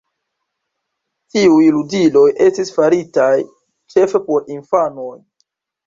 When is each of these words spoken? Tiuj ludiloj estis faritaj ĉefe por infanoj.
Tiuj 1.35 1.67
ludiloj 1.77 2.25
estis 2.47 2.75
faritaj 2.81 3.31
ĉefe 3.45 4.27
por 4.29 4.53
infanoj. 4.59 5.13